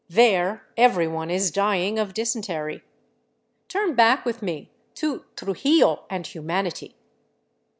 "There 0.09 0.65
everyone 0.77 1.29
is 1.29 1.51
dying 1.51 1.99
of 1.99 2.15
dysentery. 2.15 2.81
Turn 3.67 3.93
back 3.93 4.25
with 4.25 4.41
me 4.41 4.71
to 4.95 5.25
Tru 5.35 5.53
jillo 5.53 6.05
and 6.09 6.25
humanity." 6.25 6.95